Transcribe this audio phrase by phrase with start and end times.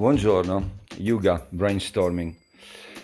[0.00, 2.34] Buongiorno, Yuga Brainstorming.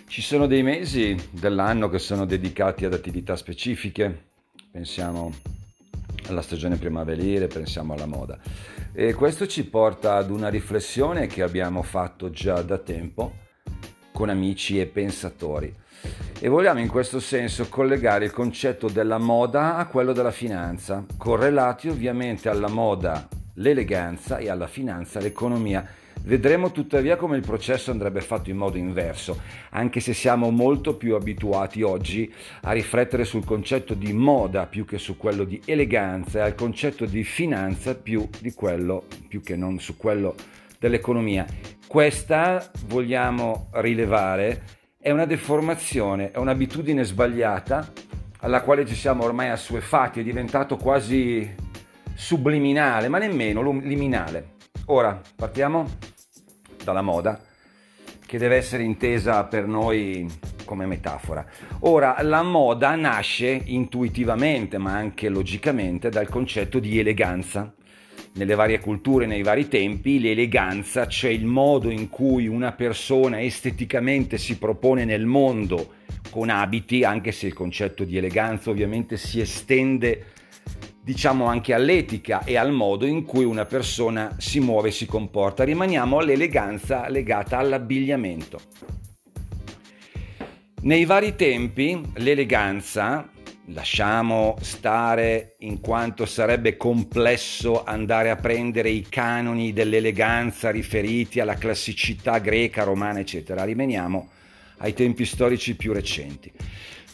[0.07, 4.29] Ci sono dei mesi dell'anno che sono dedicati ad attività specifiche,
[4.71, 5.31] pensiamo
[6.27, 8.39] alla stagione primaverile, pensiamo alla moda.
[8.93, 13.31] E questo ci porta ad una riflessione che abbiamo fatto già da tempo
[14.11, 15.71] con amici e pensatori.
[16.39, 21.89] E vogliamo in questo senso collegare il concetto della moda a quello della finanza, correlati
[21.89, 25.87] ovviamente alla moda l'eleganza e alla finanza l'economia
[26.27, 29.39] Vedremo tuttavia come il processo andrebbe fatto in modo inverso,
[29.69, 32.31] anche se siamo molto più abituati oggi
[32.63, 37.05] a riflettere sul concetto di moda più che su quello di eleganza e al concetto
[37.05, 40.35] di finanza più di quello, più che non su quello
[40.79, 41.45] dell'economia.
[41.87, 44.63] Questa, vogliamo rilevare,
[44.99, 47.93] è una deformazione, è un'abitudine sbagliata
[48.39, 51.66] alla quale ci siamo ormai assuefatti, è diventato quasi
[52.17, 54.55] subliminale, ma nemmeno liminale.
[54.87, 55.87] Ora, partiamo
[56.83, 57.39] dalla moda,
[58.25, 60.27] che deve essere intesa per noi
[60.65, 61.45] come metafora.
[61.81, 67.71] Ora, la moda nasce intuitivamente, ma anche logicamente, dal concetto di eleganza.
[68.33, 74.37] Nelle varie culture, nei vari tempi, l'eleganza, cioè il modo in cui una persona esteticamente
[74.37, 75.93] si propone nel mondo
[76.31, 80.35] con abiti, anche se il concetto di eleganza ovviamente si estende
[81.07, 85.63] diciamo anche all'etica e al modo in cui una persona si muove e si comporta.
[85.63, 88.59] Rimaniamo all'eleganza legata all'abbigliamento.
[90.81, 93.25] Nei vari tempi l'eleganza,
[93.67, 102.39] lasciamo stare in quanto sarebbe complesso andare a prendere i canoni dell'eleganza riferiti alla classicità
[102.39, 104.27] greca, romana, eccetera, rimaniamo
[104.79, 106.51] ai tempi storici più recenti.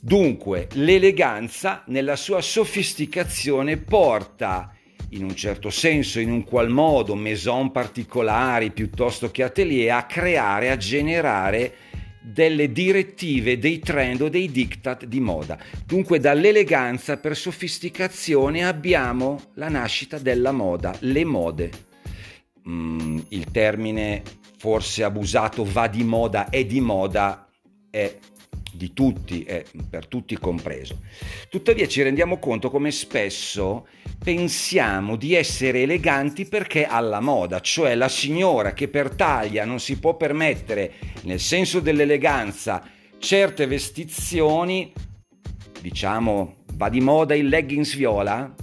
[0.06, 4.76] Dunque, l'eleganza nella sua sofisticazione porta
[5.12, 10.72] in un certo senso, in un qual modo, maison particolari piuttosto che atelier, a creare,
[10.72, 11.74] a generare
[12.22, 15.58] delle direttive, dei trend o dei diktat di moda.
[15.86, 21.72] Dunque dall'eleganza per sofisticazione abbiamo la nascita della moda, le mode.
[22.68, 24.22] Mm, il termine
[24.58, 27.48] forse abusato va di moda, è di moda,
[27.90, 28.18] è
[28.84, 31.00] di tutti e per tutti compreso.
[31.48, 33.88] Tuttavia ci rendiamo conto come spesso
[34.22, 40.00] pensiamo di essere eleganti perché alla moda, cioè la signora che per taglia non si
[40.00, 42.84] può permettere, nel senso dell'eleganza,
[43.20, 44.92] certe vestizioni,
[45.80, 48.54] diciamo, va di moda il leggings viola,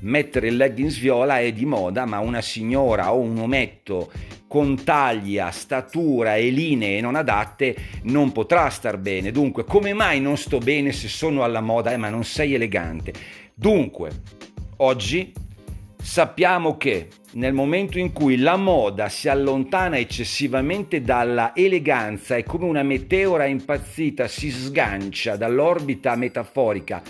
[0.00, 4.12] mettere il leggings viola è di moda, ma una signora o un ometto
[4.50, 9.30] con taglia, statura e linee non adatte non potrà star bene.
[9.30, 11.92] Dunque, come mai non sto bene se sono alla moda?
[11.92, 13.12] Eh, ma non sei elegante.
[13.54, 14.10] Dunque,
[14.78, 15.32] oggi
[16.02, 22.64] sappiamo che nel momento in cui la moda si allontana eccessivamente dalla eleganza e come
[22.64, 27.00] una meteora impazzita si sgancia dall'orbita metaforica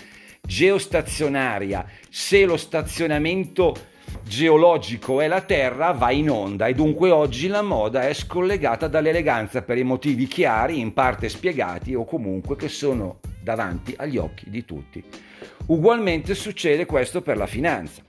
[0.41, 3.89] geostazionaria, se lo stazionamento
[4.23, 9.61] geologico è la Terra, va in onda e dunque oggi la moda è scollegata dall'eleganza
[9.61, 14.63] per i motivi chiari, in parte spiegati o comunque che sono davanti agli occhi di
[14.65, 15.03] tutti.
[15.67, 18.01] Ugualmente succede questo per la finanza.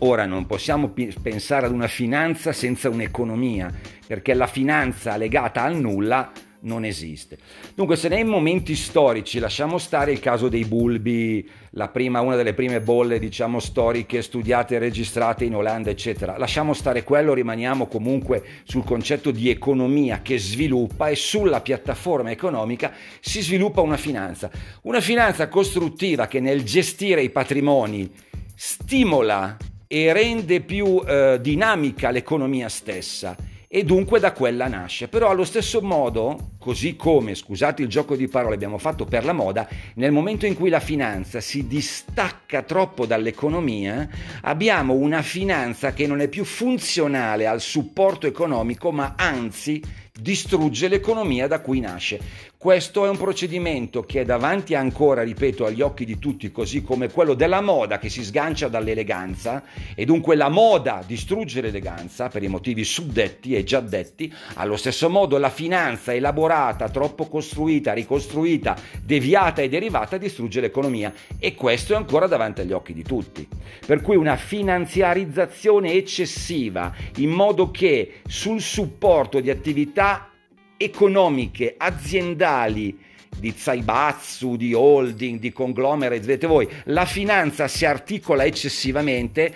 [0.00, 3.70] Ora non possiamo pensare ad una finanza senza un'economia,
[4.06, 6.30] perché la finanza legata al nulla
[6.62, 7.38] non esiste.
[7.74, 11.48] Dunque, se nei momenti storici lasciamo stare il caso dei bulbi,
[11.92, 17.02] prima, una delle prime bolle, diciamo, storiche studiate e registrate in Olanda, eccetera, lasciamo stare
[17.04, 23.80] quello, rimaniamo comunque sul concetto di economia che sviluppa e sulla piattaforma economica si sviluppa
[23.80, 24.50] una finanza.
[24.82, 28.10] Una finanza costruttiva che nel gestire i patrimoni
[28.54, 29.56] stimola
[29.86, 33.36] e rende più eh, dinamica l'economia stessa
[33.74, 35.08] e dunque da quella nasce.
[35.08, 39.32] Però allo stesso modo, così come, scusate il gioco di parole, abbiamo fatto per la
[39.32, 44.06] moda, nel momento in cui la finanza si distacca troppo dall'economia,
[44.42, 49.82] abbiamo una finanza che non è più funzionale al supporto economico, ma anzi
[50.22, 52.50] distrugge l'economia da cui nasce.
[52.56, 57.10] Questo è un procedimento che è davanti ancora, ripeto, agli occhi di tutti, così come
[57.10, 59.64] quello della moda che si sgancia dall'eleganza
[59.96, 65.10] e dunque la moda distrugge l'eleganza per i motivi suddetti e già detti, allo stesso
[65.10, 71.96] modo la finanza elaborata, troppo costruita, ricostruita, deviata e derivata distrugge l'economia e questo è
[71.96, 73.44] ancora davanti agli occhi di tutti.
[73.84, 80.11] Per cui una finanziarizzazione eccessiva in modo che sul supporto di attività
[80.82, 82.98] economiche, aziendali,
[83.38, 89.54] di Zaibatsu, di holding, di conglomerate, vedete voi, la finanza si articola eccessivamente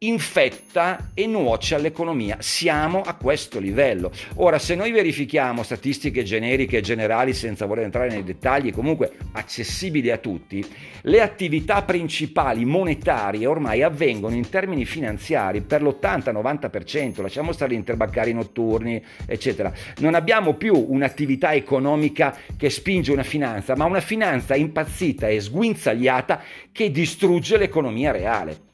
[0.00, 2.36] infetta e nuoce all'economia.
[2.38, 4.12] Siamo a questo livello.
[4.36, 10.12] Ora, se noi verifichiamo statistiche generiche e generali senza voler entrare nei dettagli, comunque accessibili
[10.12, 10.64] a tutti,
[11.02, 18.32] le attività principali monetarie ormai avvengono in termini finanziari per l'80-90%, lasciamo stare gli interbancari
[18.32, 19.72] notturni, eccetera.
[19.98, 26.40] Non abbiamo più un'attività economica che spinge una finanza, ma una finanza impazzita e sguinzagliata
[26.70, 28.66] che distrugge l'economia reale.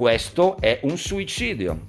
[0.00, 1.88] Questo è un suicidio.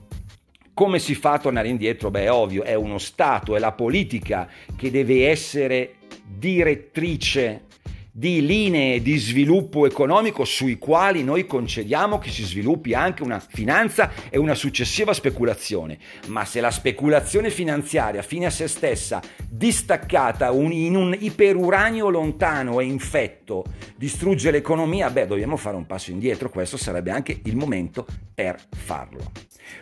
[0.74, 2.12] Come si fa a tornare indietro?
[2.12, 5.94] Beh, è ovvio, è uno Stato, è la politica che deve essere
[6.28, 7.68] direttrice
[8.12, 14.12] di linee di sviluppo economico sui quali noi concediamo che si sviluppi anche una finanza
[14.30, 15.98] e una successiva speculazione.
[16.28, 22.86] Ma se la speculazione finanziaria fine a se stessa, distaccata in un iperuranio lontano e
[22.86, 23.64] infetto,
[23.96, 29.32] distrugge l'economia, beh, dobbiamo fare un passo indietro, questo sarebbe anche il momento per farlo.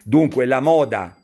[0.04, 1.19] Dunque la moda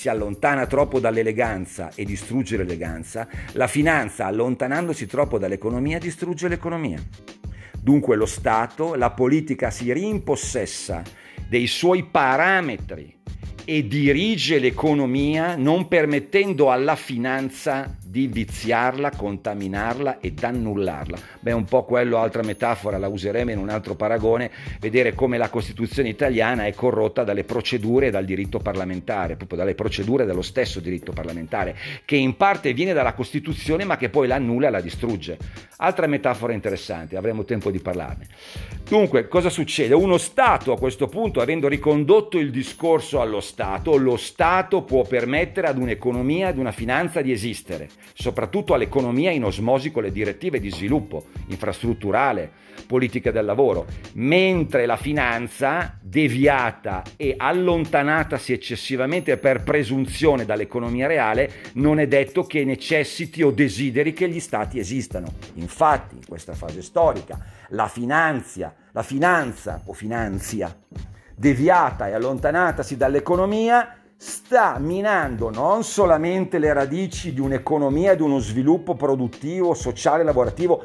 [0.00, 6.98] si allontana troppo dall'eleganza e distrugge l'eleganza, la finanza allontanandosi troppo dall'economia distrugge l'economia.
[7.78, 11.02] Dunque lo Stato, la politica si rimpossessa
[11.46, 13.19] dei suoi parametri
[13.72, 21.16] e dirige l'economia non permettendo alla finanza di viziarla, contaminarla ed annullarla.
[21.38, 24.50] Beh, un po' quello, altra metafora, la useremo in un altro paragone,
[24.80, 29.76] vedere come la Costituzione italiana è corrotta dalle procedure e dal diritto parlamentare, proprio dalle
[29.76, 34.34] procedure dello stesso diritto parlamentare, che in parte viene dalla Costituzione ma che poi la
[34.34, 35.38] annulla e la distrugge.
[35.76, 38.26] Altra metafora interessante, avremo tempo di parlarne.
[38.88, 39.94] Dunque, cosa succede?
[39.94, 43.58] Uno Stato a questo punto, avendo ricondotto il discorso allo Stato,
[43.96, 47.88] lo Stato può permettere ad un'economia, ad una finanza di esistere
[48.20, 52.50] soprattutto all'economia in osmosi con le direttive di sviluppo infrastrutturale,
[52.86, 61.98] politica del lavoro, mentre la finanza, deviata e allontanatasi eccessivamente per presunzione dall'economia reale, non
[61.98, 65.32] è detto che necessiti o desideri che gli stati esistano.
[65.54, 67.38] Infatti, in questa fase storica,
[67.70, 70.74] la finanza, la finanza o finanzia
[71.40, 78.40] deviata e allontanatasi dall'economia sta minando non solamente le radici di un'economia e di uno
[78.40, 80.84] sviluppo produttivo, sociale, lavorativo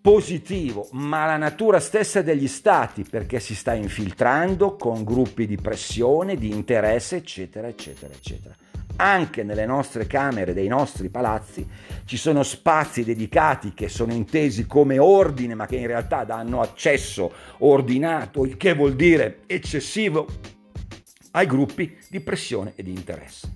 [0.00, 6.36] positivo, ma la natura stessa degli stati, perché si sta infiltrando con gruppi di pressione,
[6.36, 8.54] di interesse, eccetera, eccetera, eccetera.
[8.96, 11.66] Anche nelle nostre camere dei nostri palazzi
[12.04, 17.32] ci sono spazi dedicati che sono intesi come ordine, ma che in realtà danno accesso
[17.58, 20.26] ordinato, il che vuol dire eccessivo
[21.32, 23.52] ai gruppi di pressione e di interesse.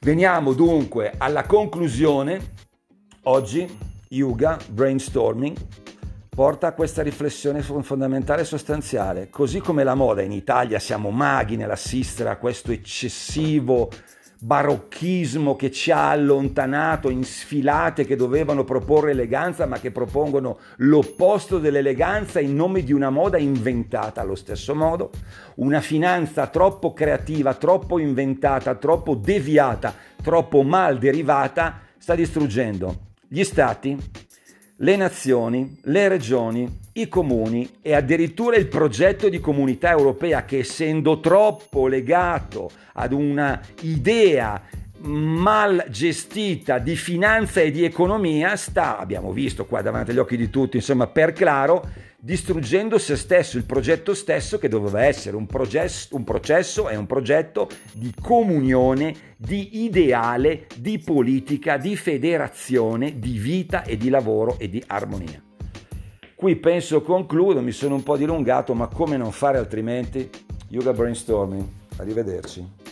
[0.00, 2.54] Veniamo dunque alla conclusione.
[3.22, 3.66] Oggi
[4.08, 5.56] Yuga Brainstorming
[6.36, 9.30] porta a questa riflessione fondamentale e sostanziale.
[9.30, 13.88] Così come la moda in Italia siamo maghi nell'assistere a questo eccessivo
[14.38, 21.58] barocchismo che ci ha allontanato in sfilate che dovevano proporre eleganza ma che propongono l'opposto
[21.58, 25.12] dell'eleganza in nome di una moda inventata allo stesso modo,
[25.54, 33.96] una finanza troppo creativa, troppo inventata, troppo deviata, troppo mal derivata sta distruggendo gli stati,
[34.80, 41.20] le nazioni, le regioni, i comuni e addirittura il progetto di comunità europea che essendo
[41.20, 44.60] troppo legato ad una idea
[44.98, 50.50] mal gestita di finanza e di economia sta, abbiamo visto qua davanti agli occhi di
[50.50, 51.86] tutti, insomma per claro,
[52.18, 57.06] distruggendo se stesso, il progetto stesso che doveva essere un, processo, un processo e un
[57.06, 64.68] progetto di comunione, di ideale, di politica, di federazione, di vita e di lavoro e
[64.68, 65.42] di armonia.
[66.34, 70.28] Qui penso concludo, mi sono un po' dilungato, ma come non fare altrimenti?
[70.68, 71.64] Yoga Brainstorming,
[71.96, 72.85] arrivederci.